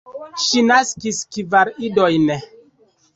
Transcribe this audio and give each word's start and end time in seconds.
Ŝi 0.43 0.61
naskis 0.69 1.19
kvar 1.35 1.71
idojn. 1.89 2.25